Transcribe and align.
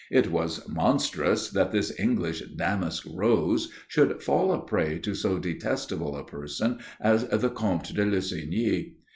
It 0.09 0.31
was 0.31 0.67
monstrous 0.67 1.51
that 1.51 1.71
this 1.71 1.93
English 1.99 2.41
damask 2.55 3.05
rose 3.13 3.69
should 3.87 4.19
fall 4.23 4.51
a 4.51 4.59
prey 4.59 4.97
to 4.97 5.13
so 5.13 5.37
detestable 5.37 6.17
a 6.17 6.23
person 6.25 6.79
as 6.99 7.27
the 7.27 7.51
Comte 7.51 7.93
de 7.93 8.03
Lussigny. 8.03 8.93